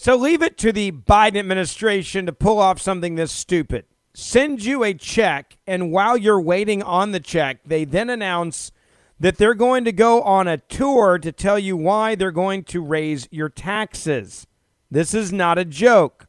[0.00, 3.84] So leave it to the Biden administration to pull off something this stupid.
[4.14, 8.70] Send you a check, and while you're waiting on the check, they then announce
[9.18, 12.80] that they're going to go on a tour to tell you why they're going to
[12.80, 14.46] raise your taxes.
[14.88, 16.28] This is not a joke.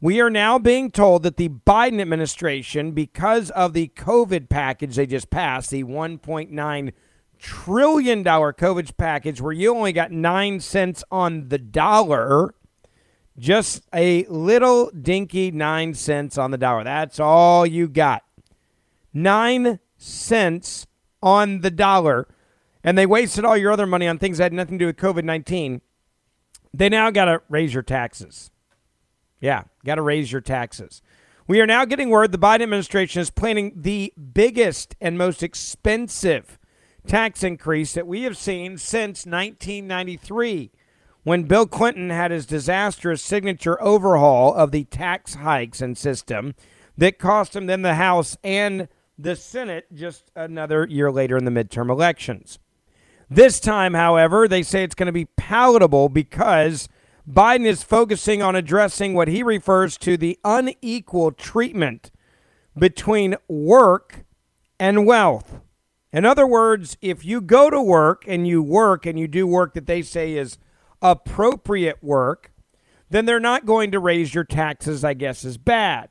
[0.00, 5.06] We are now being told that the Biden administration, because of the COVID package they
[5.06, 6.92] just passed, the $1.9
[7.40, 12.54] trillion COVID package, where you only got nine cents on the dollar
[13.38, 16.84] just a little dinky nine cents on the dollar.
[16.84, 18.22] That's all you got.
[19.12, 20.86] Nine cents
[21.22, 22.28] on the dollar.
[22.82, 24.96] And they wasted all your other money on things that had nothing to do with
[24.96, 25.80] COVID 19.
[26.72, 28.50] They now got to raise your taxes.
[29.40, 31.02] Yeah, got to raise your taxes.
[31.46, 36.58] We are now getting word the Biden administration is planning the biggest and most expensive
[37.06, 40.70] tax increase that we have seen since 1993
[41.30, 46.56] when Bill Clinton had his disastrous signature overhaul of the tax hikes and system
[46.98, 51.52] that cost him then the House and the Senate just another year later in the
[51.52, 52.58] midterm elections.
[53.30, 56.88] This time, however, they say it's going to be palatable because
[57.30, 62.10] Biden is focusing on addressing what he refers to the unequal treatment
[62.76, 64.24] between work
[64.80, 65.60] and wealth.
[66.12, 69.74] In other words, if you go to work and you work and you do work
[69.74, 70.58] that they say is
[71.02, 72.52] appropriate work,
[73.08, 76.08] then they're not going to raise your taxes, I guess, is bad.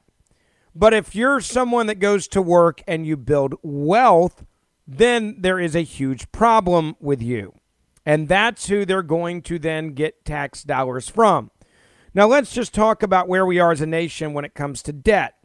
[0.76, 4.46] But if you're someone that goes to work and you build wealth,
[4.88, 7.54] then there is a huge problem with you.
[8.06, 11.52] And that's who they're going to then get tax dollars from.
[12.14, 14.94] Now, let's just talk about where we are as a nation when it comes to
[14.94, 15.36] debt.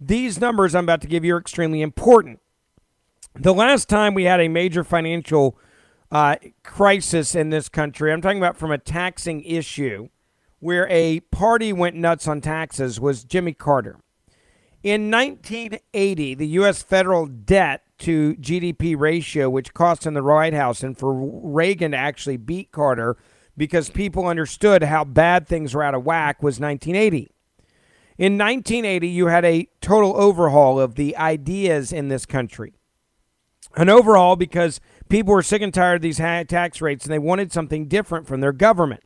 [0.00, 2.40] These numbers I'm about to give you are extremely important.
[3.34, 5.58] The last time we had a major financial
[6.10, 10.08] uh, crisis in this country, I'm talking about from a taxing issue
[10.60, 13.98] where a party went nuts on taxes, was Jimmy Carter.
[14.82, 16.82] In 1980, the U.S.
[16.82, 21.96] federal debt to GDP ratio, which cost in the White House, and for Reagan to
[21.96, 23.16] actually beat Carter
[23.56, 27.32] because people understood how bad things were out of whack, was 1980.
[28.16, 32.74] In 1980, you had a total overhaul of the ideas in this country.
[33.76, 37.18] An overhaul because people were sick and tired of these high tax rates and they
[37.18, 39.02] wanted something different from their government.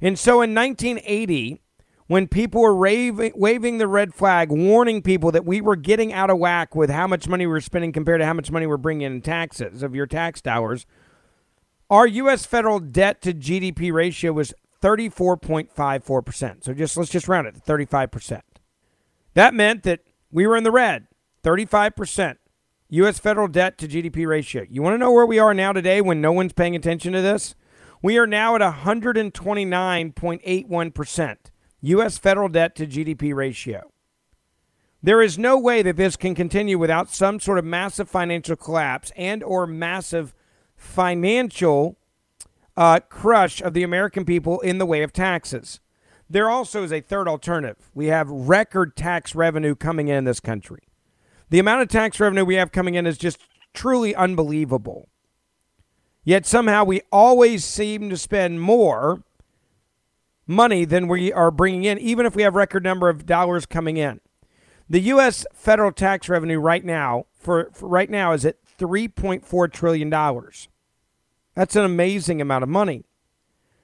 [0.00, 1.60] And so in 1980,
[2.06, 6.30] when people were raving, waving the red flag, warning people that we were getting out
[6.30, 8.76] of whack with how much money we were spending compared to how much money we're
[8.76, 10.84] bringing in taxes of your tax dollars,
[11.88, 12.44] our U.S.
[12.44, 14.52] federal debt to GDP ratio was
[14.82, 16.64] 34.54%.
[16.64, 18.42] So just let's just round it to 35%.
[19.32, 20.00] That meant that
[20.30, 21.06] we were in the red,
[21.42, 22.36] 35%.
[22.90, 23.18] U.S.
[23.18, 24.64] federal debt to GDP ratio.
[24.68, 27.22] You want to know where we are now today when no one's paying attention to
[27.22, 27.54] this?
[28.02, 31.36] We are now at 129.81%
[31.80, 32.18] U.S.
[32.18, 33.90] federal debt to GDP ratio.
[35.02, 39.12] There is no way that this can continue without some sort of massive financial collapse
[39.16, 40.34] and or massive
[40.76, 41.98] financial
[42.76, 45.80] uh, crush of the American people in the way of taxes.
[46.28, 47.90] There also is a third alternative.
[47.94, 50.80] We have record tax revenue coming in, this country.
[51.54, 53.38] The amount of tax revenue we have coming in is just
[53.72, 55.08] truly unbelievable.
[56.24, 59.22] Yet somehow we always seem to spend more
[60.48, 63.98] money than we are bringing in, even if we have record number of dollars coming
[63.98, 64.20] in.
[64.90, 65.46] The U.S.
[65.54, 70.66] federal tax revenue right now for, for right now is at 3.4 trillion dollars.
[71.54, 73.04] That's an amazing amount of money.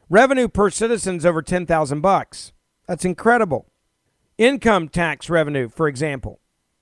[0.09, 2.51] Revenue per citizen is over 10,000 bucks.
[2.89, 3.71] That's incredible.
[4.39, 6.41] Income tax revenue, for example,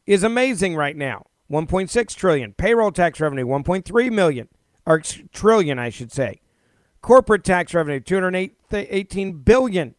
[0.08, 1.26] is amazing right now.
[1.50, 2.54] 1.6 trillion.
[2.54, 4.48] Payroll tax revenue 1.3 million
[4.86, 6.40] or trillion, I should say.
[7.02, 9.94] Corporate tax revenue 218 billion.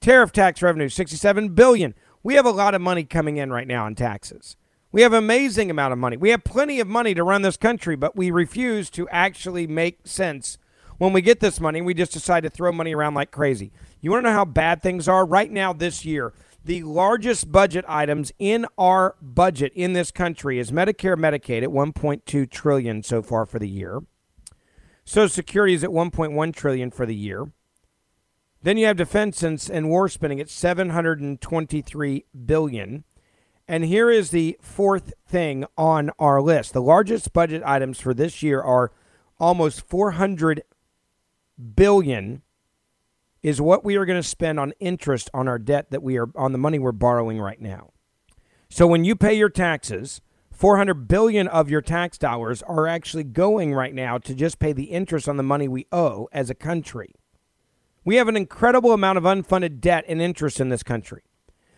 [0.00, 1.94] Tariff tax revenue 67 billion.
[2.22, 4.56] We have a lot of money coming in right now on taxes.
[4.92, 6.16] We have amazing amount of money.
[6.16, 10.06] We have plenty of money to run this country, but we refuse to actually make
[10.06, 10.56] sense
[10.96, 11.82] when we get this money.
[11.82, 13.72] We just decide to throw money around like crazy.
[14.00, 16.32] You want to know how bad things are right now this year?
[16.68, 22.50] The largest budget items in our budget in this country is Medicare, Medicaid at 1.2
[22.50, 24.02] trillion so far for the year.
[25.02, 27.50] Social Security is at 1.1 trillion for the year.
[28.62, 33.04] Then you have defense and, and war spending at 723 billion.
[33.66, 36.74] And here is the fourth thing on our list.
[36.74, 38.92] The largest budget items for this year are
[39.40, 40.64] almost 400
[41.74, 42.42] billion
[43.42, 46.28] is what we are going to spend on interest on our debt that we are
[46.34, 47.90] on the money we're borrowing right now.
[48.68, 50.20] So when you pay your taxes,
[50.52, 54.84] 400 billion of your tax dollars are actually going right now to just pay the
[54.84, 57.14] interest on the money we owe as a country.
[58.04, 61.22] We have an incredible amount of unfunded debt and interest in this country.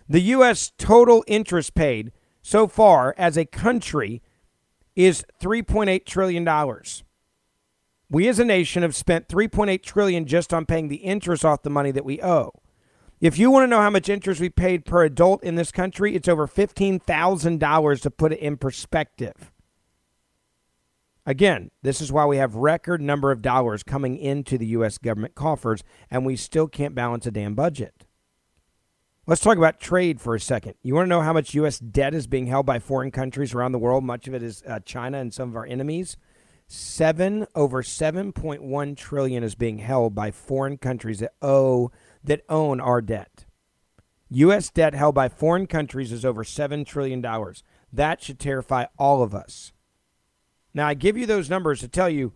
[0.08, 0.72] The U.S.
[0.78, 4.22] total interest paid so far as a country
[4.96, 6.44] is $3.8 trillion.
[8.10, 11.70] We as a nation have spent 3.8 trillion just on paying the interest off the
[11.70, 12.52] money that we owe.
[13.20, 16.16] If you want to know how much interest we paid per adult in this country,
[16.16, 19.52] it's over $15,000 to put it in perspective.
[21.24, 25.36] Again, this is why we have record number of dollars coming into the US government
[25.36, 28.06] coffers and we still can't balance a damn budget.
[29.26, 30.74] Let's talk about trade for a second.
[30.82, 31.78] You want to know how much U.S.
[31.78, 34.02] debt is being held by foreign countries around the world?
[34.02, 36.16] Much of it is uh, China and some of our enemies.
[36.72, 41.90] Seven over 7.1 trillion is being held by foreign countries that owe
[42.22, 43.44] that own our debt.
[44.28, 44.70] U.S.
[44.70, 47.64] debt held by foreign countries is over seven trillion dollars.
[47.92, 49.72] That should terrify all of us.
[50.72, 52.34] Now I give you those numbers to tell you,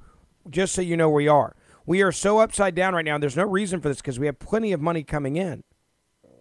[0.50, 1.54] just so you know where we are.
[1.86, 3.18] We are so upside down right now.
[3.18, 5.62] There's no reason for this because we have plenty of money coming in.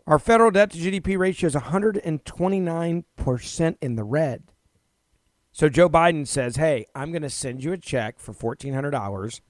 [0.08, 4.46] Our federal debt to GDP ratio is 129% in the red.
[5.54, 9.42] So Joe Biden says, "Hey, I'm going to send you a check for $1400.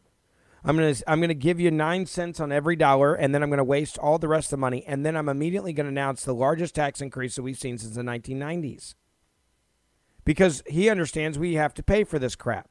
[0.66, 3.42] I'm going to I'm going to give you 9 cents on every dollar and then
[3.42, 5.86] I'm going to waste all the rest of the money and then I'm immediately going
[5.86, 8.96] to announce the largest tax increase that we've seen since the 1990s."
[10.26, 12.70] Because he understands we have to pay for this crap.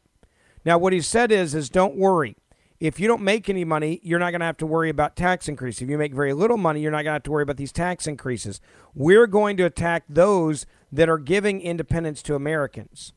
[0.64, 2.37] Now what he said is is don't worry
[2.82, 5.49] if you don't make any money, you're not going to have to worry about tax
[5.49, 5.81] increase.
[5.81, 7.70] If you make very little money, you're not going to have to worry about these
[7.70, 8.60] tax increases.
[8.93, 13.12] We're going to attack those that are giving independence to Americans.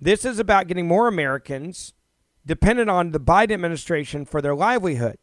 [0.00, 1.94] This is about getting more Americans
[2.44, 5.18] dependent on the Biden administration for their livelihood.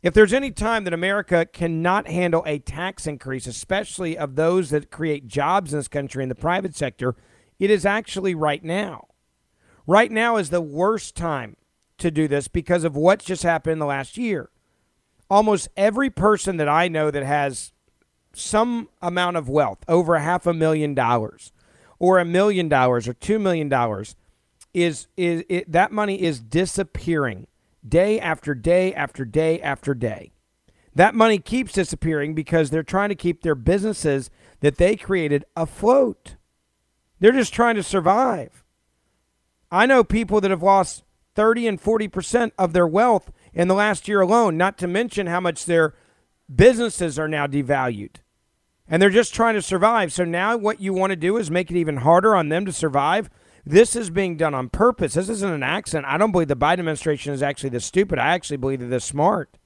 [0.00, 4.92] If there's any time that America cannot handle a tax increase, especially of those that
[4.92, 7.16] create jobs in this country in the private sector,
[7.58, 9.08] it is actually right now.
[9.88, 11.56] Right now is the worst time
[11.98, 14.50] to do this because of what's just happened in the last year.
[15.28, 17.72] Almost every person that I know that has
[18.32, 21.52] some amount of wealth, over a half a million dollars,
[21.98, 24.16] or a million dollars, or two million dollars,
[24.74, 27.46] is is it, that money is disappearing
[27.86, 30.32] day after day after day after day.
[30.94, 36.36] That money keeps disappearing because they're trying to keep their businesses that they created afloat.
[37.20, 38.64] They're just trying to survive.
[39.70, 44.08] I know people that have lost 30 and 40% of their wealth in the last
[44.08, 45.94] year alone, not to mention how much their
[46.52, 48.16] businesses are now devalued.
[48.88, 50.12] And they're just trying to survive.
[50.12, 52.72] So now what you want to do is make it even harder on them to
[52.72, 53.28] survive.
[53.66, 55.14] This is being done on purpose.
[55.14, 56.06] This isn't an accident.
[56.06, 58.18] I don't believe the Biden administration is actually this stupid.
[58.18, 59.58] I actually believe they're this smart.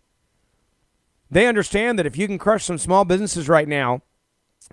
[1.30, 4.02] They understand that if you can crush some small businesses right now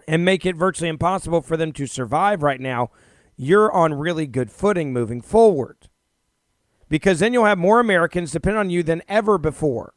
[0.08, 2.90] and make it virtually impossible for them to survive right now,
[3.38, 5.88] you're on really good footing moving forward.
[6.90, 9.94] because then you'll have more Americans depend on you than ever before.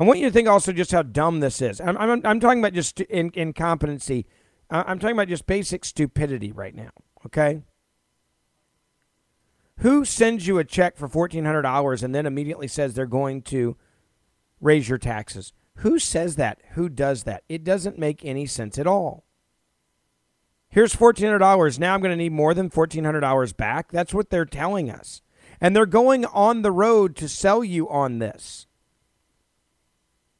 [0.00, 1.78] I want you to think also just how dumb this is.
[1.78, 4.26] I'm, I'm, I'm talking about just in, incompetency.
[4.70, 6.90] I'm talking about just basic stupidity right now,
[7.26, 7.60] okay?
[9.78, 13.76] Who sends you a check for $1,400 and then immediately says they're going to
[14.60, 15.52] raise your taxes?
[15.76, 16.60] Who says that?
[16.72, 17.42] Who does that?
[17.48, 19.24] It doesn't make any sense at all.
[20.70, 21.78] Here's $1,400.
[21.78, 23.90] Now I'm going to need more than $1,400 back.
[23.90, 25.20] That's what they're telling us.
[25.60, 28.66] And they're going on the road to sell you on this.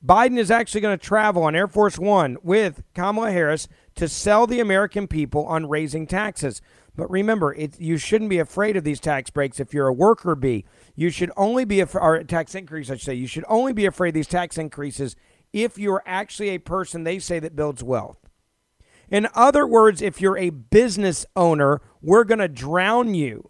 [0.04, 4.47] Biden is actually going to travel on Air Force One with Kamala Harris to sell
[4.47, 6.62] the American people on raising taxes.
[6.97, 10.35] But remember, it, you shouldn't be afraid of these tax breaks if you're a worker
[10.35, 10.64] bee.
[10.95, 14.11] You should only be, or tax increase, I should say, you should only be afraid
[14.11, 15.16] of these tax increases
[15.52, 18.19] if you're actually a person they say that builds wealth.
[19.11, 23.50] In other words, if you're a business owner, we're going to drown you.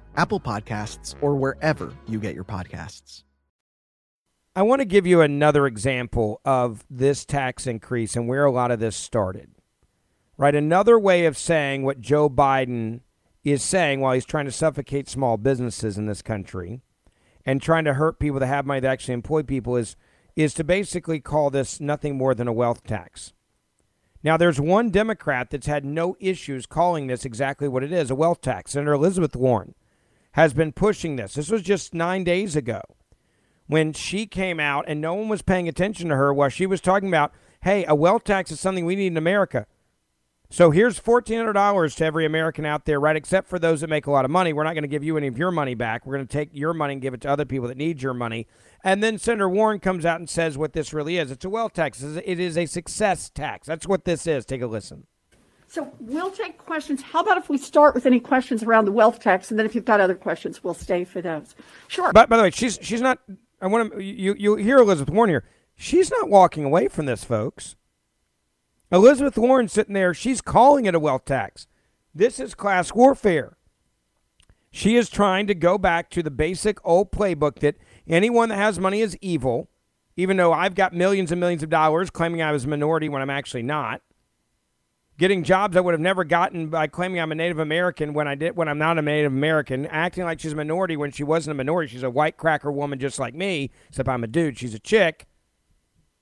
[0.15, 3.23] Apple Podcasts, or wherever you get your podcasts.
[4.53, 8.71] I want to give you another example of this tax increase and where a lot
[8.71, 9.51] of this started.
[10.37, 10.53] Right?
[10.53, 13.01] Another way of saying what Joe Biden
[13.45, 16.81] is saying while he's trying to suffocate small businesses in this country
[17.45, 19.95] and trying to hurt people that have money that actually employ people is
[20.35, 23.33] is to basically call this nothing more than a wealth tax.
[24.23, 28.15] Now, there's one Democrat that's had no issues calling this exactly what it is a
[28.15, 28.71] wealth tax.
[28.71, 29.75] Senator Elizabeth Warren
[30.33, 31.33] has been pushing this.
[31.33, 32.81] This was just nine days ago
[33.67, 36.81] when she came out and no one was paying attention to her while she was
[36.81, 37.31] talking about,
[37.63, 39.65] hey, a wealth tax is something we need in America.
[40.49, 43.15] So here's $1,400 to every American out there, right?
[43.15, 44.51] Except for those that make a lot of money.
[44.51, 46.05] We're not going to give you any of your money back.
[46.05, 48.13] We're going to take your money and give it to other people that need your
[48.13, 48.47] money.
[48.83, 51.31] And then Senator Warren comes out and says what this really is.
[51.31, 52.03] It's a wealth tax.
[52.03, 53.65] It is a success tax.
[53.65, 54.43] That's what this is.
[54.43, 55.07] Take a listen.
[55.71, 57.01] So we'll take questions.
[57.01, 59.73] How about if we start with any questions around the wealth tax, and then if
[59.73, 61.55] you've got other questions, we'll stay for those.
[61.87, 62.11] Sure.
[62.11, 63.19] But by the way, she's she's not.
[63.61, 65.45] I want to you you hear Elizabeth Warren here.
[65.77, 67.77] She's not walking away from this, folks.
[68.91, 70.13] Elizabeth Warren sitting there.
[70.13, 71.67] She's calling it a wealth tax.
[72.13, 73.55] This is class warfare.
[74.71, 77.77] She is trying to go back to the basic old playbook that
[78.09, 79.69] anyone that has money is evil,
[80.17, 83.21] even though I've got millions and millions of dollars claiming I was a minority when
[83.21, 84.01] I'm actually not.
[85.21, 88.33] Getting jobs I would have never gotten by claiming I'm a Native American when I
[88.33, 91.51] did when I'm not a Native American, acting like she's a minority when she wasn't
[91.51, 91.91] a minority.
[91.91, 94.57] She's a white cracker woman just like me, except I'm a dude.
[94.57, 95.27] She's a chick.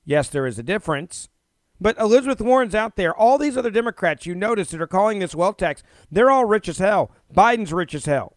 [0.04, 1.30] Yes, there is a difference.
[1.80, 3.16] But Elizabeth Warren's out there.
[3.16, 6.68] All these other Democrats you notice that are calling this wealth tax, they're all rich
[6.68, 7.10] as hell.
[7.34, 8.36] Biden's rich as hell.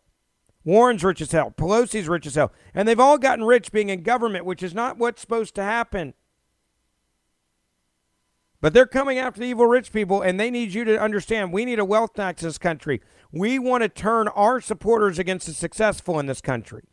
[0.62, 1.50] Warren's rich as hell.
[1.50, 2.52] Pelosi's rich as hell.
[2.73, 6.14] And they've all gotten rich being in government, which is not what's supposed to happen.
[8.62, 11.64] But they're coming after the evil rich people, and they need you to understand we
[11.64, 13.02] need a wealth tax in this country.
[13.33, 16.85] We want to turn our supporters against the successful in this country.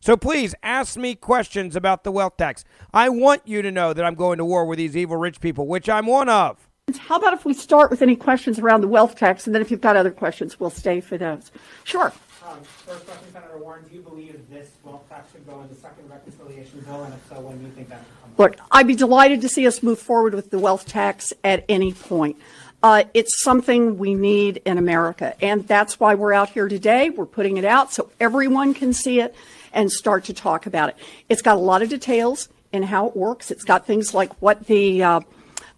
[0.00, 2.64] So please ask me questions about the wealth tax.
[2.92, 5.68] I want you to know that I'm going to war with these evil rich people,
[5.68, 6.68] which I'm one of.
[6.98, 9.70] How about if we start with any questions around the wealth tax, and then if
[9.70, 11.52] you've got other questions, we'll stay for those.
[11.84, 12.12] Sure.
[12.52, 15.74] Um, first question, Senator Warren, do you believe this wealth tax should go in the
[15.74, 18.30] second reconciliation bill, and if so, when do you think that should come?
[18.36, 21.94] Look, I'd be delighted to see us move forward with the wealth tax at any
[21.94, 22.36] point.
[22.82, 27.08] Uh, it's something we need in America, and that's why we're out here today.
[27.08, 29.34] We're putting it out so everyone can see it
[29.72, 30.96] and start to talk about it.
[31.30, 33.50] It's got a lot of details in how it works.
[33.50, 35.20] It's got things like what the uh,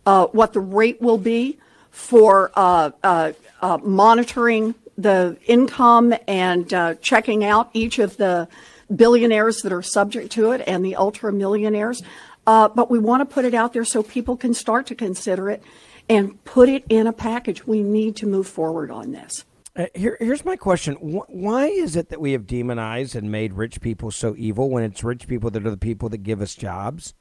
[0.07, 1.59] uh, what the rate will be
[1.91, 8.49] for uh, uh, uh monitoring the income and uh, checking out each of the
[8.95, 12.03] billionaires that are subject to it and the ultra millionaires.
[12.45, 15.63] but we want to put it out there so people can start to consider it
[16.09, 17.67] and put it in a package.
[17.67, 19.45] We need to move forward on this.
[19.77, 23.81] Uh, here, here's my question: Why is it that we have demonized and made rich
[23.81, 27.15] people so evil when it's rich people that are the people that give us jobs?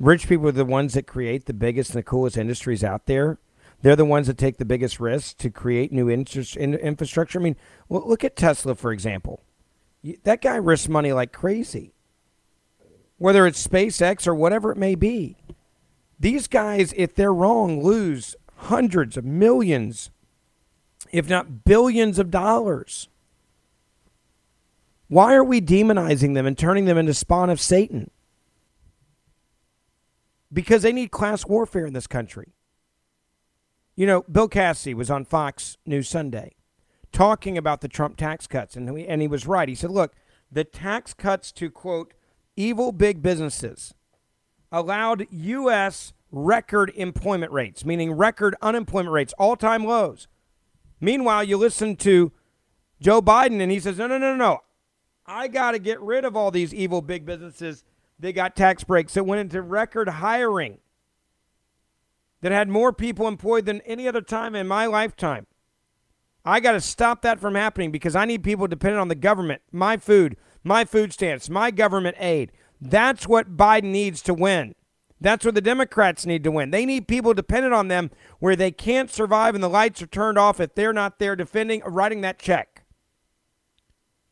[0.00, 3.38] Rich people are the ones that create the biggest and the coolest industries out there.
[3.82, 6.24] They're the ones that take the biggest risks to create new in-
[6.56, 7.38] infrastructure.
[7.38, 7.56] I mean,
[7.88, 9.42] look at Tesla, for example.
[10.24, 11.92] That guy risks money like crazy,
[13.18, 15.36] whether it's SpaceX or whatever it may be.
[16.18, 20.10] These guys, if they're wrong, lose hundreds of millions
[21.12, 23.08] if not billions of dollars.
[25.08, 28.10] Why are we demonizing them and turning them into spawn of Satan?
[30.52, 32.52] Because they need class warfare in this country.
[33.98, 36.54] You know, Bill Cassidy was on Fox News Sunday
[37.10, 39.68] talking about the Trump tax cuts, and he, and he was right.
[39.68, 40.12] He said, look,
[40.52, 42.14] the tax cuts to, quote,
[42.54, 43.94] evil big businesses
[44.70, 46.12] allowed U.S.
[46.30, 50.28] record employment rates, meaning record unemployment rates, all time lows
[51.00, 52.30] Meanwhile, you listen to
[53.00, 54.60] Joe Biden and he says, no, no, no, no.
[55.26, 57.82] I got to get rid of all these evil big businesses
[58.16, 60.78] They got tax breaks that went into record hiring
[62.40, 65.46] that had more people employed than any other time in my lifetime.
[66.44, 69.62] I got to stop that from happening because I need people dependent on the government,
[69.72, 72.52] my food, my food stamps, my government aid.
[72.80, 74.74] That's what Biden needs to win.
[75.20, 76.70] That's what the Democrats need to win.
[76.70, 80.38] They need people dependent on them where they can't survive and the lights are turned
[80.38, 82.84] off if they're not there defending or writing that check.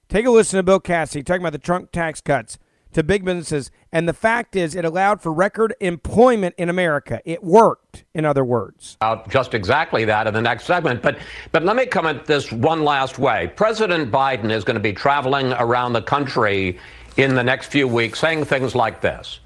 [0.08, 2.58] Take a listen to Bill Cassidy talking about the Trump tax cuts
[2.96, 3.70] to big businesses.
[3.92, 7.20] And the fact is, it allowed for record employment in America.
[7.26, 8.96] It worked, in other words.
[9.28, 11.02] Just exactly that in the next segment.
[11.02, 11.18] But,
[11.52, 13.52] but let me comment this one last way.
[13.54, 16.78] President Biden is going to be traveling around the country
[17.18, 19.40] in the next few weeks saying things like this.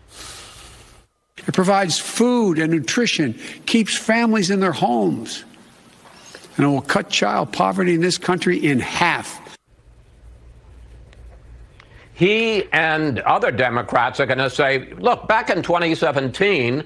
[1.39, 3.37] It provides food and nutrition,
[3.67, 5.45] keeps families in their homes,
[6.57, 9.50] and it will cut child poverty in this country in half.
[12.21, 16.85] He and other Democrats are going to say, look, back in 2017,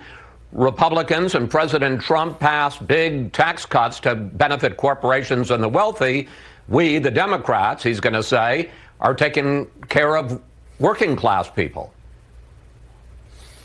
[0.52, 6.28] Republicans and President Trump passed big tax cuts to benefit corporations and the wealthy.
[6.68, 8.70] We, the Democrats, he's going to say,
[9.00, 10.40] are taking care of
[10.78, 11.92] working class people.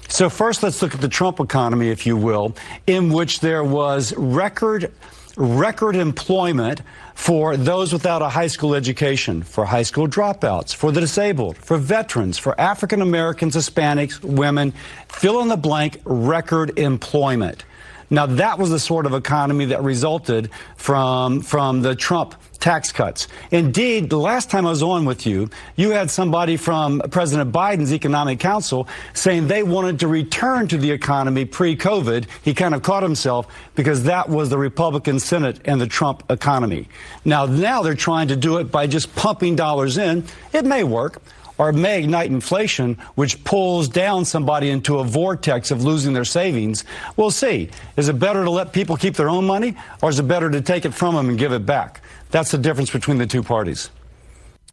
[0.07, 2.55] So, first, let's look at the Trump economy, if you will,
[2.87, 4.91] in which there was record
[5.39, 6.81] record employment
[7.15, 11.77] for those without a high school education, for high school dropouts, for the disabled, for
[11.77, 14.73] veterans, for African Americans, Hispanics, women,
[15.07, 17.63] fill in the blank, record employment.
[18.09, 23.27] Now, that was the sort of economy that resulted from, from the Trump tax cuts.
[23.51, 27.93] Indeed, the last time I was on with you, you had somebody from President Biden's
[27.93, 32.25] Economic Council saying they wanted to return to the economy pre COVID.
[32.43, 36.87] He kind of caught himself because that was the Republican Senate and the Trump economy.
[37.23, 40.25] Now, now they're trying to do it by just pumping dollars in.
[40.51, 41.21] It may work
[41.59, 46.85] or may ignite inflation, which pulls down somebody into a vortex of losing their savings.
[47.17, 47.69] We'll see.
[47.97, 50.61] Is it better to let people keep their own money, or is it better to
[50.61, 52.01] take it from them and give it back?
[52.31, 53.91] That's the difference between the two parties.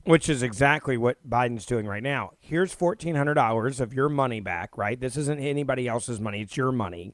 [0.05, 2.31] Which is exactly what Biden's doing right now.
[2.39, 5.01] Here's $1,400 of your money back, right?
[5.01, 7.13] This isn't anybody else's money, it's your money.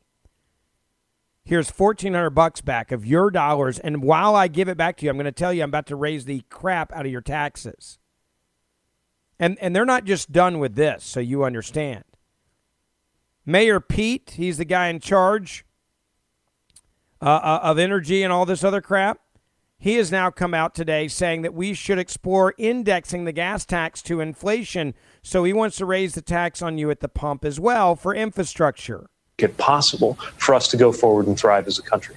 [1.44, 5.10] Here's 1400 bucks back of your dollars and while I give it back to you,
[5.10, 7.98] I'm going to tell you I'm about to raise the crap out of your taxes.
[9.42, 12.04] And and they're not just done with this, so you understand.
[13.44, 15.64] Mayor Pete, he's the guy in charge
[17.20, 19.18] uh, uh, of energy and all this other crap.
[19.80, 24.00] He has now come out today saying that we should explore indexing the gas tax
[24.02, 24.94] to inflation.
[25.22, 28.14] So he wants to raise the tax on you at the pump as well for
[28.14, 29.10] infrastructure.
[29.38, 32.14] It possible for us to go forward and thrive as a country.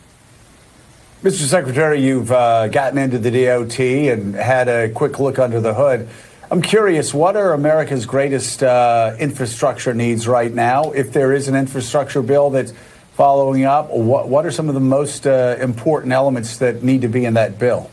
[1.24, 1.48] Mr.
[1.48, 6.08] Secretary, you've uh, gotten into the DOT and had a quick look under the hood.
[6.52, 10.92] I'm curious, what are America's greatest uh, infrastructure needs right now?
[10.92, 12.72] If there is an infrastructure bill that's
[13.14, 17.08] following up, what, what are some of the most uh, important elements that need to
[17.08, 17.90] be in that bill?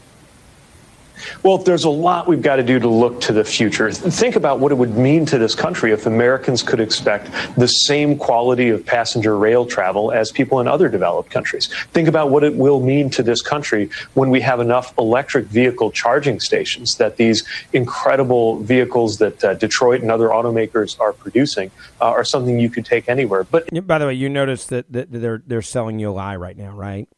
[1.42, 3.90] Well, there's a lot we've got to do to look to the future.
[3.90, 8.16] Think about what it would mean to this country if Americans could expect the same
[8.16, 11.68] quality of passenger rail travel as people in other developed countries.
[11.92, 15.90] Think about what it will mean to this country when we have enough electric vehicle
[15.90, 22.06] charging stations that these incredible vehicles that uh, Detroit and other automakers are producing uh,
[22.06, 23.44] are something you could take anywhere.
[23.44, 26.70] But by the way, you notice that, they're they're selling you a lie right now,
[26.70, 27.08] right?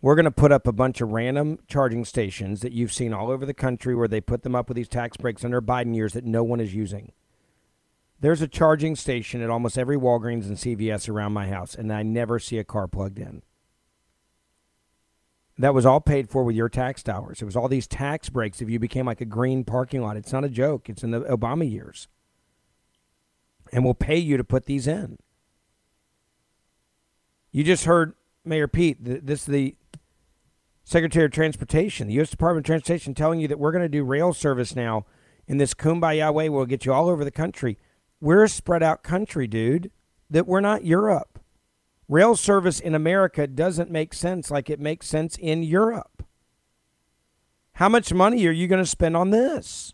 [0.00, 3.30] We're going to put up a bunch of random charging stations that you've seen all
[3.30, 6.12] over the country where they put them up with these tax breaks under Biden years
[6.12, 7.12] that no one is using.
[8.20, 12.02] There's a charging station at almost every Walgreens and CVS around my house, and I
[12.02, 13.42] never see a car plugged in.
[15.56, 17.42] That was all paid for with your tax dollars.
[17.42, 20.16] It was all these tax breaks if you became like a green parking lot.
[20.16, 22.06] It's not a joke, it's in the Obama years.
[23.72, 25.18] And we'll pay you to put these in.
[27.50, 29.74] You just heard Mayor Pete, this is the
[30.88, 32.30] Secretary of Transportation, the U.S.
[32.30, 35.04] Department of Transportation, telling you that we're going to do rail service now
[35.46, 36.48] in this kumbaya way.
[36.48, 37.76] We'll get you all over the country.
[38.22, 39.90] We're a spread out country, dude.
[40.30, 41.40] That we're not Europe.
[42.08, 46.24] Rail service in America doesn't make sense like it makes sense in Europe.
[47.72, 49.92] How much money are you going to spend on this?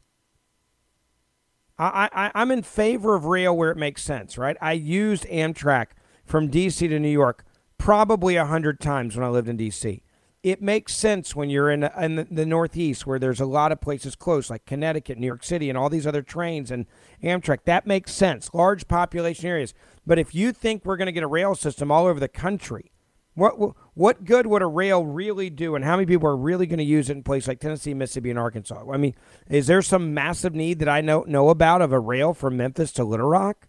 [1.77, 4.57] I, I, I'm in favor of rail where it makes sense, right?
[4.61, 5.87] I used Amtrak
[6.25, 6.87] from D.C.
[6.87, 7.45] to New York
[7.79, 10.04] probably a hundred times when I lived in D.C
[10.45, 13.81] it makes sense when you're in, in the, the, Northeast where there's a lot of
[13.81, 16.85] places close, like Connecticut, New York City, and all these other trains and
[17.23, 17.65] Amtrak.
[17.65, 18.51] That makes sense.
[18.53, 19.73] Large population areas.
[20.07, 22.93] But if you think we're going to get a rail system all over the country,
[23.33, 23.55] what
[23.95, 26.85] what good would a rail really do, and how many people are really going to
[26.85, 28.85] use it in places like Tennessee, Mississippi, and Arkansas?
[28.93, 29.15] I mean,
[29.49, 32.93] is there some massive need that I know know about of a rail from Memphis
[32.93, 33.67] to Little Rock?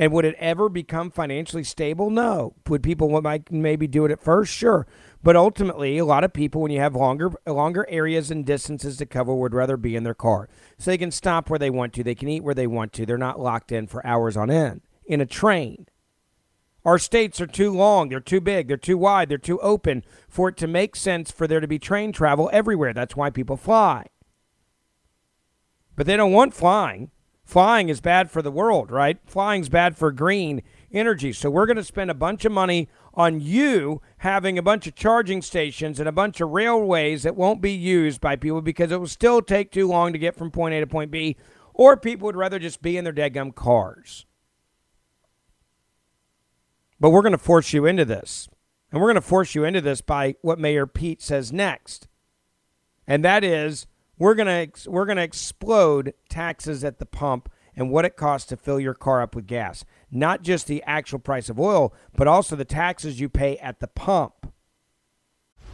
[0.00, 2.08] And would it ever become financially stable?
[2.08, 2.54] No.
[2.68, 4.54] Would people might maybe do it at first?
[4.54, 4.86] Sure.
[5.24, 9.06] But ultimately, a lot of people, when you have longer longer areas and distances to
[9.06, 10.48] cover, would rather be in their car.
[10.78, 12.04] So they can stop where they want to.
[12.04, 13.04] They can eat where they want to.
[13.04, 14.82] They're not locked in for hours on end.
[15.04, 15.86] In a train,
[16.84, 18.08] our states are too long.
[18.08, 18.68] They're too big.
[18.68, 19.28] They're too wide.
[19.28, 22.92] They're too open for it to make sense for there to be train travel everywhere.
[22.92, 24.06] That's why people fly.
[25.96, 27.10] But they don't want flying.
[27.48, 29.16] Flying is bad for the world, right?
[29.24, 31.32] Flying's bad for green energy.
[31.32, 34.94] So we're going to spend a bunch of money on you having a bunch of
[34.94, 39.00] charging stations and a bunch of railways that won't be used by people because it
[39.00, 41.38] will still take too long to get from point A to point B,
[41.72, 44.26] or people would rather just be in their deadgum cars.
[47.00, 48.50] But we're going to force you into this.
[48.92, 52.08] And we're going to force you into this by what Mayor Pete says next.
[53.06, 53.86] And that is
[54.18, 58.56] we're going to we're to explode taxes at the pump and what it costs to
[58.56, 59.84] fill your car up with gas.
[60.10, 63.86] Not just the actual price of oil, but also the taxes you pay at the
[63.86, 64.52] pump.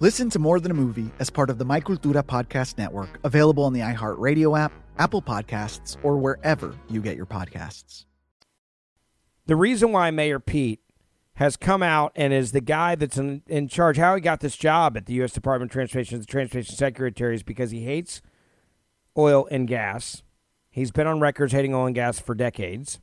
[0.00, 3.62] Listen to More Than a Movie as part of the My Cultura Podcast Network, available
[3.62, 8.04] on the iHeartRadio app, Apple Podcasts, or wherever you get your podcasts.
[9.46, 10.80] The reason why Mayor Pete
[11.34, 14.56] has come out and is the guy that's in, in charge, how he got this
[14.56, 15.32] job at the U.S.
[15.32, 18.20] Department of Transportation the Transportation Secretary is because he hates
[19.16, 20.24] oil and gas.
[20.70, 22.98] He's been on records hating oil and gas for decades.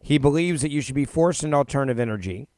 [0.00, 2.48] He believes that you should be forced into alternative energy.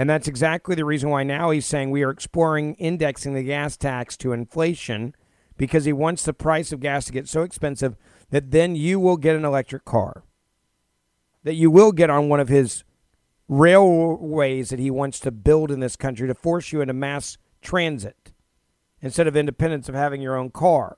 [0.00, 3.76] And that's exactly the reason why now he's saying we are exploring indexing the gas
[3.76, 5.14] tax to inflation
[5.58, 7.96] because he wants the price of gas to get so expensive
[8.30, 10.24] that then you will get an electric car.
[11.44, 12.82] That you will get on one of his
[13.46, 18.32] railways that he wants to build in this country to force you into mass transit
[19.02, 20.96] instead of independence of having your own car.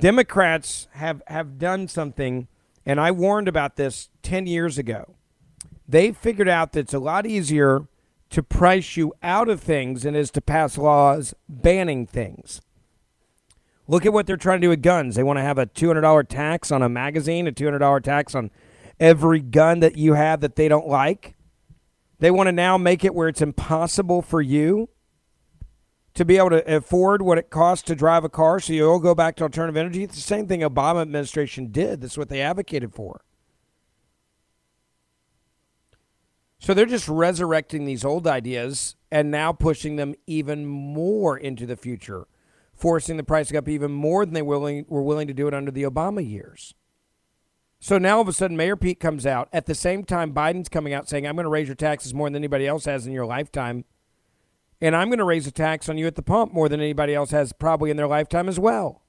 [0.00, 2.48] Democrats have, have done something,
[2.84, 5.14] and I warned about this 10 years ago.
[5.90, 7.88] They figured out that it's a lot easier
[8.30, 12.60] to price you out of things than it is to pass laws banning things.
[13.88, 15.16] Look at what they're trying to do with guns.
[15.16, 18.52] They want to have a $200 tax on a magazine, a $200 tax on
[19.00, 21.34] every gun that you have that they don't like.
[22.20, 24.90] They want to now make it where it's impossible for you
[26.14, 29.16] to be able to afford what it costs to drive a car, so you'll go
[29.16, 30.04] back to alternative energy.
[30.04, 32.00] It's the same thing Obama administration did.
[32.00, 33.22] That's what they advocated for.
[36.60, 41.76] So they're just resurrecting these old ideas and now pushing them even more into the
[41.76, 42.28] future
[42.80, 45.70] forcing the price up even more than they willing, were willing to do it under
[45.70, 46.74] the Obama years.
[47.78, 49.48] So now all of a sudden, Mayor Pete comes out.
[49.52, 52.28] At the same time, Biden's coming out saying, I'm going to raise your taxes more
[52.28, 53.84] than anybody else has in your lifetime.
[54.80, 57.14] And I'm going to raise a tax on you at the pump more than anybody
[57.14, 59.02] else has probably in their lifetime as well.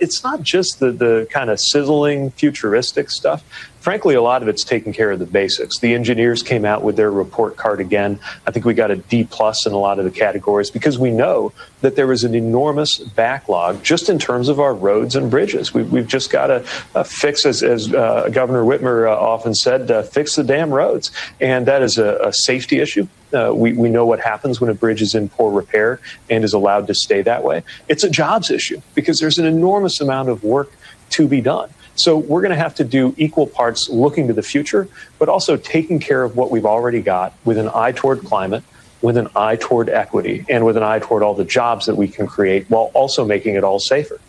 [0.00, 3.44] It's not just the, the kind of sizzling futuristic stuff.
[3.82, 5.80] Frankly, a lot of it's taking care of the basics.
[5.80, 8.20] The engineers came out with their report card again.
[8.46, 11.10] I think we got a D plus in a lot of the categories because we
[11.10, 15.74] know that there is an enormous backlog just in terms of our roads and bridges.
[15.74, 20.04] We, have just got to fix, as, as uh, Governor Whitmer uh, often said, uh,
[20.04, 21.10] fix the damn roads.
[21.40, 23.08] And that is a, a safety issue.
[23.34, 25.98] Uh, we, we know what happens when a bridge is in poor repair
[26.30, 27.64] and is allowed to stay that way.
[27.88, 30.70] It's a jobs issue because there's an enormous amount of work
[31.10, 31.68] to be done.
[31.94, 35.56] So we're going to have to do equal parts looking to the future, but also
[35.56, 38.64] taking care of what we've already got with an eye toward climate,
[39.02, 42.08] with an eye toward equity, and with an eye toward all the jobs that we
[42.08, 44.20] can create while also making it all safer.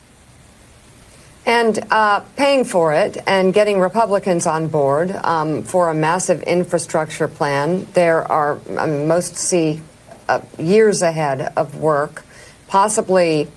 [1.45, 7.27] And uh, paying for it and getting Republicans on board um, for a massive infrastructure
[7.27, 7.85] plan.
[7.93, 9.81] There are, um, most see
[10.29, 12.23] uh, years ahead of work,
[12.67, 13.49] possibly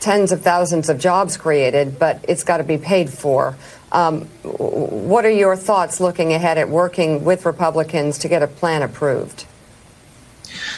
[0.00, 3.56] tens of thousands of jobs created, but it's got to be paid for.
[3.92, 8.82] Um, what are your thoughts looking ahead at working with Republicans to get a plan
[8.82, 9.46] approved?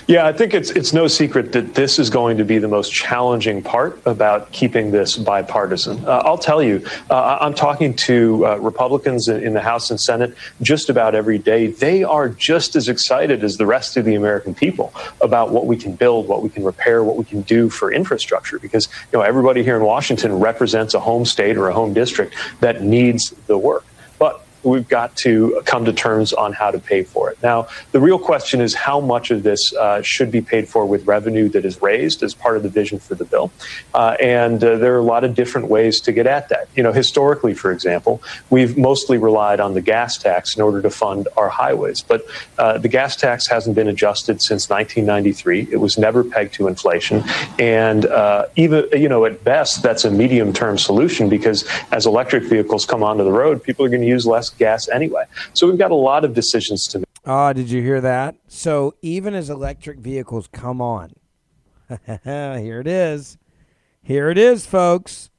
[0.08, 2.90] Yeah, I think it's it's no secret that this is going to be the most
[2.94, 6.02] challenging part about keeping this bipartisan.
[6.02, 10.00] Uh, I'll tell you, uh, I'm talking to uh, Republicans in, in, the House and
[10.00, 11.66] Senate just about every day.
[11.66, 15.76] They are just as excited as the rest of the American people about what we
[15.76, 18.58] can build, what we can repair, what we can do for infrastructure.
[18.58, 22.34] Because you know everybody here in Washington represents a home state or a home district
[22.60, 23.84] that needs the work
[24.62, 27.42] we've got to come to terms on how to pay for it.
[27.42, 31.06] Now, the real question is how much of this uh, should be paid for with
[31.06, 33.50] revenue that is raised as part of the vision for the bill.
[33.94, 36.68] Uh, and uh, there are a lot of different ways to get at that.
[36.74, 40.90] You know, historically, for example, we've mostly relied on the gas tax in order to
[40.90, 42.02] fund our highways.
[42.02, 42.26] But
[42.58, 45.68] uh, the gas tax hasn't been adjusted since 1993.
[45.70, 47.22] It was never pegged to inflation.
[47.58, 52.44] And uh, even, you know, at best, that's a medium term solution because as electric
[52.44, 55.24] vehicles come onto the road, people are going to use less gas anyway.
[55.52, 57.08] So we've got a lot of decisions to make.
[57.24, 58.36] Oh, did you hear that?
[58.46, 61.12] So even as electric vehicles come on,
[62.24, 63.38] here it is.
[64.02, 65.30] Here it is, folks.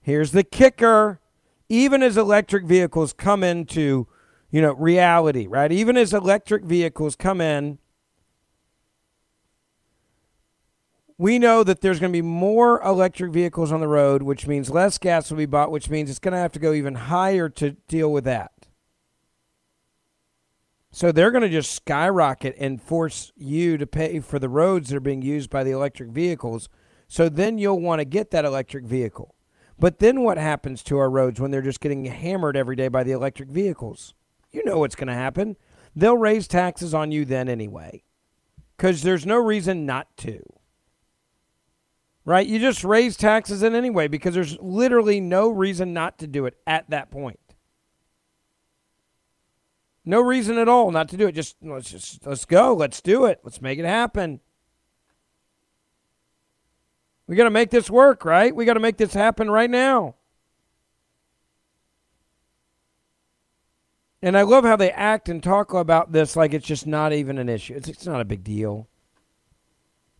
[0.00, 1.20] Here's the kicker.
[1.68, 4.06] Even as electric vehicles come into,
[4.50, 5.70] you know, reality, right?
[5.70, 7.78] Even as electric vehicles come in,
[11.18, 14.70] we know that there's going to be more electric vehicles on the road, which means
[14.70, 17.48] less gas will be bought, which means it's going to have to go even higher
[17.48, 18.52] to deal with that.
[20.92, 24.96] So they're going to just skyrocket and force you to pay for the roads that
[24.96, 26.68] are being used by the electric vehicles.
[27.08, 29.34] So then you'll want to get that electric vehicle.
[29.78, 33.02] But then what happens to our roads when they're just getting hammered every day by
[33.02, 34.14] the electric vehicles?
[34.50, 35.56] You know what's going to happen.
[35.94, 38.02] They'll raise taxes on you then anyway.
[38.76, 40.42] Because there's no reason not to
[42.28, 42.46] right?
[42.46, 46.58] You just raise taxes in anyway because there's literally no reason not to do it
[46.66, 47.40] at that point.
[50.04, 51.32] No reason at all not to do it.
[51.32, 52.74] Just let's just let's go.
[52.74, 53.40] Let's do it.
[53.44, 54.40] Let's make it happen.
[57.26, 58.54] We got to make this work, right?
[58.54, 60.14] We got to make this happen right now.
[64.20, 67.38] And I love how they act and talk about this like it's just not even
[67.38, 67.74] an issue.
[67.74, 68.86] It's, it's not a big deal.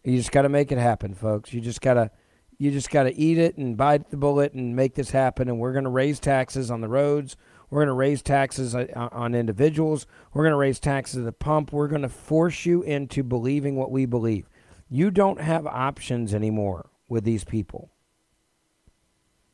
[0.04, 1.52] You just got to make it happen, folks.
[1.52, 2.10] You just got to
[2.58, 5.60] you just got to eat it and bite the bullet and make this happen and
[5.60, 7.36] we're going to raise taxes on the roads.
[7.70, 10.06] We're going to raise taxes uh, on individuals.
[10.32, 11.72] We're going to raise taxes at the pump.
[11.72, 14.48] We're going to force you into believing what we believe.
[14.90, 17.90] You don't have options anymore with these people.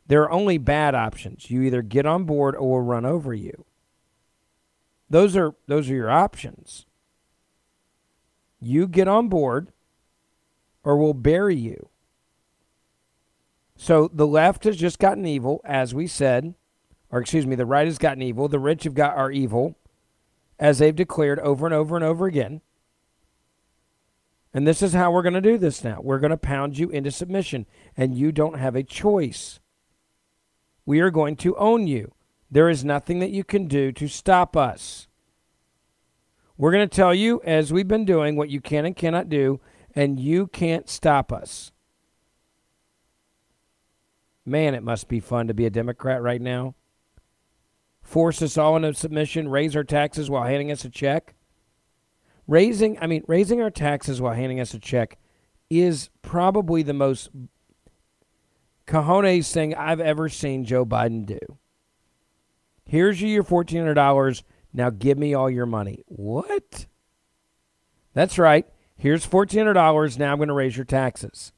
[0.06, 1.50] There are only bad options.
[1.50, 3.64] You either get on board or we'll run over you.
[5.10, 6.86] Those are those are your options.
[8.60, 9.72] You get on board
[10.84, 11.88] or we'll bury you.
[13.76, 16.54] So the left has just gotten evil, as we said,
[17.10, 18.48] or excuse me, the right has gotten evil.
[18.48, 19.76] The rich have got are evil,
[20.58, 22.60] as they've declared over and over and over again.
[24.52, 25.98] And this is how we're going to do this now.
[26.00, 27.66] We're going to pound you into submission,
[27.96, 29.58] and you don't have a choice.
[30.86, 32.12] We are going to own you.
[32.50, 35.08] There is nothing that you can do to stop us.
[36.56, 39.58] We're going to tell you, as we've been doing, what you can and cannot do,
[39.94, 41.72] and you can't stop us.
[44.44, 46.74] Man, it must be fun to be a Democrat right now.
[48.02, 51.34] Force us all into submission, raise our taxes while handing us a check.
[52.46, 55.16] Raising, I mean, raising our taxes while handing us a check
[55.70, 57.30] is probably the most
[58.86, 61.38] cojones thing I've ever seen Joe Biden do.
[62.84, 64.42] Here's your $1,400.
[64.74, 66.04] Now give me all your money.
[66.06, 66.86] What?
[68.12, 68.66] That's right.
[68.96, 70.18] Here's $1,400.
[70.18, 71.52] Now I'm going to raise your taxes.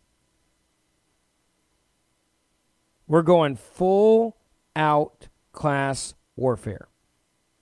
[3.06, 4.36] We're going full
[4.74, 6.88] out class warfare.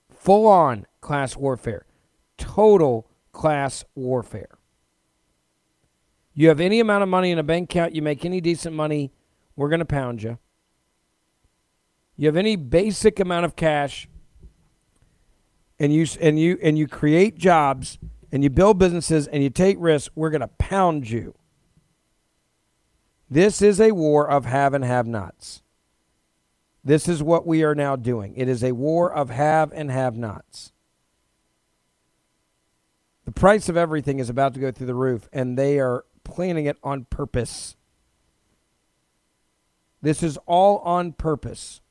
[0.09, 1.85] Full on class warfare.
[2.37, 4.57] Total class warfare.
[6.33, 9.11] You have any amount of money in a bank account, you make any decent money,
[9.55, 10.37] we're going to pound you.
[12.17, 14.09] You have any basic amount of cash
[15.79, 17.97] and you and you and you create jobs
[18.31, 21.35] and you build businesses and you take risks, we're going to pound you.
[23.29, 25.61] This is a war of have and have nots.
[26.83, 28.35] This is what we are now doing.
[28.35, 30.71] It is a war of have and have nots.
[33.25, 36.67] The price of everything is about to go through the roof, and they are planning
[36.67, 37.75] it on purpose.
[40.03, 41.81] This is all on purpose.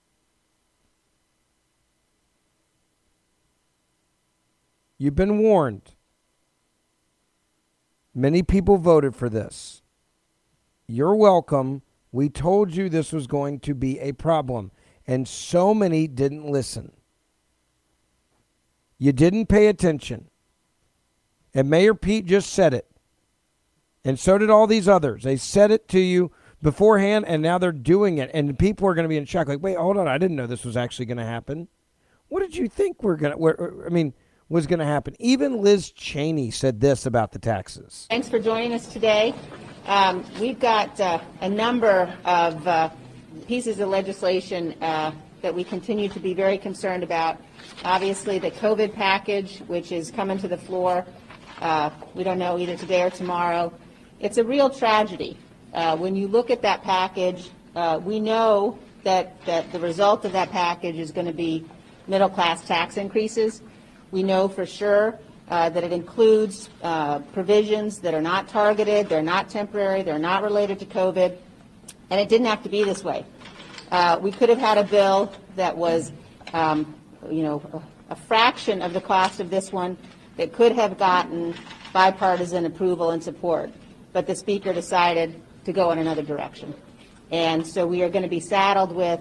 [4.97, 5.94] You've been warned.
[8.14, 9.83] Many people voted for this.
[10.87, 11.83] You're welcome.
[12.12, 14.70] We told you this was going to be a problem,
[15.07, 16.92] and so many didn't listen.
[18.98, 20.29] You didn't pay attention.
[21.53, 22.87] And Mayor Pete just said it.
[24.05, 25.24] And so did all these others.
[25.24, 26.31] They said it to you
[26.62, 28.31] beforehand, and now they're doing it.
[28.35, 29.48] And people are going to be in shock.
[29.48, 30.07] Like, wait, hold on.
[30.07, 31.68] I didn't know this was actually going to happen.
[32.29, 33.85] What did you think we're going to?
[33.87, 34.14] I mean,
[34.55, 35.17] was going to happen.
[35.19, 38.07] Even Liz Cheney said this about the taxes.
[38.09, 39.35] Thanks for joining us today.
[39.87, 42.90] Um, we've got uh, a number of uh,
[43.48, 45.11] pieces of legislation uh,
[45.42, 47.37] that we continue to be very concerned about.
[47.85, 51.05] Obviously, the COVID package, which is coming to the floor,
[51.61, 53.73] uh, we don't know either today or tomorrow.
[54.21, 55.37] It's a real tragedy.
[55.73, 60.31] Uh, when you look at that package, uh, we know that, that the result of
[60.31, 61.65] that package is going to be
[62.07, 63.61] middle class tax increases.
[64.15, 69.23] We know for sure uh, that it includes uh, provisions that are not targeted, they're
[69.23, 71.37] not temporary, they're not related to COVID,
[72.10, 73.25] and it didn't have to be this way.
[73.90, 76.12] Uh, we could have had a bill that was,
[76.52, 76.94] um,
[77.29, 79.98] you know, a, fraction of the cost of this one
[80.37, 81.52] that could have gotten
[81.92, 83.69] bipartisan approval and support,
[84.12, 86.73] but the Speaker decided to go in another direction.
[87.33, 89.19] And so we are going to be saddled with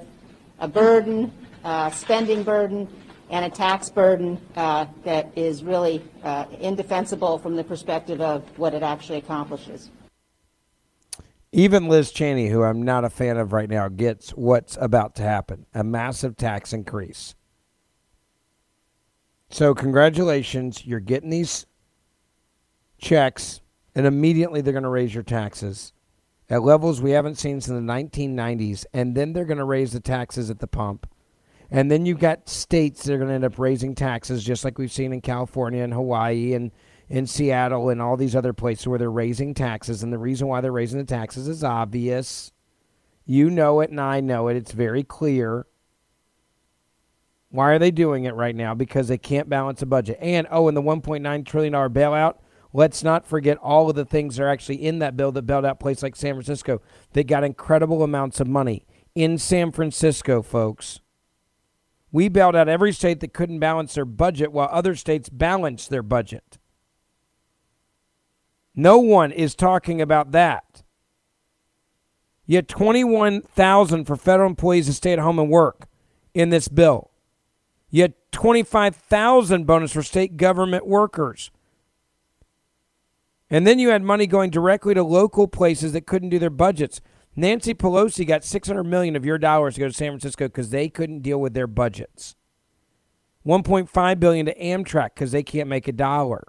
[0.60, 1.32] a burden,
[1.64, 2.88] uh, spending burden,
[3.34, 8.76] and a tax burden uh, that is really uh, indefensible from the perspective of what
[8.76, 9.90] it actually accomplishes.
[11.52, 15.24] Even Liz Cheney, who I'm not a fan of right now, gets what's about to
[15.24, 17.34] happen a massive tax increase.
[19.50, 20.86] So, congratulations.
[20.86, 21.66] You're getting these
[23.00, 23.62] checks,
[23.96, 25.92] and immediately they're going to raise your taxes
[26.52, 28.86] at levels we haven't seen since the 1990s.
[28.94, 31.08] And then they're going to raise the taxes at the pump.
[31.74, 34.78] And then you've got states that are going to end up raising taxes, just like
[34.78, 36.72] we've seen in California and Hawaii and
[37.10, 40.04] in Seattle and all these other places where they're raising taxes.
[40.04, 42.52] And the reason why they're raising the taxes is obvious.
[43.26, 44.56] You know it, and I know it.
[44.56, 45.66] It's very clear.
[47.50, 48.76] Why are they doing it right now?
[48.76, 50.20] Because they can't balance a budget.
[50.22, 52.36] And, oh, and the $1.9 trillion bailout,
[52.72, 55.66] let's not forget all of the things that are actually in that bill that bailed
[55.66, 56.84] out places like San Francisco.
[57.14, 61.00] They got incredible amounts of money in San Francisco, folks.
[62.14, 66.04] We bailed out every state that couldn't balance their budget while other states balanced their
[66.04, 66.60] budget.
[68.76, 70.84] No one is talking about that.
[72.46, 75.88] Yet 21,000 for federal employees to stay at home and work
[76.36, 77.10] in this bill.
[77.90, 81.50] Yet 25,000 bonus for state government workers.
[83.50, 87.02] And then you had money going directly to local places that couldn't do their budgets.
[87.36, 90.90] Nancy Pelosi got 600 million of your dollars to go to San Francisco cuz they
[90.90, 92.36] couldn't deal with their budgets.
[93.46, 96.44] 1.5 billion to Amtrak cuz they can't make a dollar.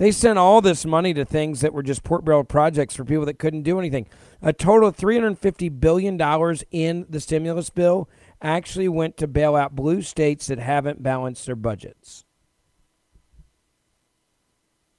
[0.00, 3.26] They sent all this money to things that were just port barrel projects for people
[3.26, 4.06] that couldn't do anything.
[4.40, 6.18] A total of $350 billion
[6.70, 8.08] in the stimulus bill
[8.40, 12.24] actually went to bail out blue states that haven't balanced their budgets.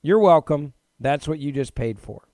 [0.03, 0.73] You're welcome.
[0.99, 2.27] That's what you just paid for.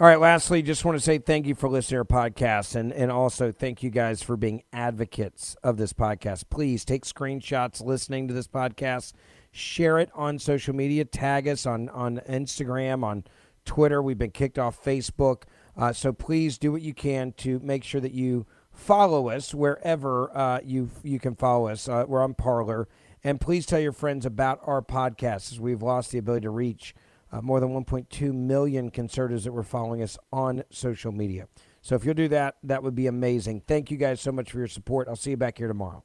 [0.00, 2.90] All right, lastly, just want to say thank you for listening to our podcast and,
[2.90, 6.44] and also thank you guys for being advocates of this podcast.
[6.48, 9.12] Please take screenshots listening to this podcast,
[9.52, 13.24] share it on social media, tag us on, on Instagram, on
[13.66, 14.00] Twitter.
[14.00, 15.42] We've been kicked off Facebook.
[15.76, 20.34] Uh, so please do what you can to make sure that you follow us wherever
[20.34, 21.90] uh, you you can follow us.
[21.90, 22.88] Uh, we're on Parler.
[23.22, 26.94] And please tell your friends about our podcast as we've lost the ability to reach
[27.32, 31.46] uh, more than 1.2 million conservatives that were following us on social media.
[31.82, 33.62] So if you'll do that, that would be amazing.
[33.66, 35.08] Thank you guys so much for your support.
[35.08, 36.04] I'll see you back here tomorrow.